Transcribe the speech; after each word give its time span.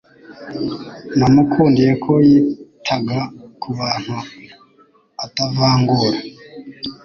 Namukundiye 1.17 1.91
ko 2.03 2.13
yitaga 2.27 3.19
ku 3.61 3.67
bantu 3.79 4.17
atavangura. 5.25 6.17